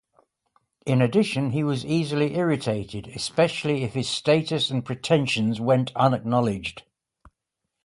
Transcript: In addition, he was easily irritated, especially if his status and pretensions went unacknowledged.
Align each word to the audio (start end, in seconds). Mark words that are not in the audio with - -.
In 0.83 0.99
addition, 0.99 1.51
he 1.51 1.63
was 1.63 1.85
easily 1.85 2.35
irritated, 2.35 3.09
especially 3.09 3.83
if 3.83 3.93
his 3.93 4.09
status 4.09 4.71
and 4.71 4.83
pretensions 4.83 5.61
went 5.61 5.91
unacknowledged. 5.95 6.81